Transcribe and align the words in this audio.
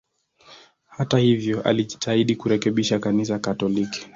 Hata 0.87 1.17
hivyo, 1.19 1.61
alijitahidi 1.61 2.35
kurekebisha 2.35 2.99
Kanisa 2.99 3.39
Katoliki. 3.39 4.07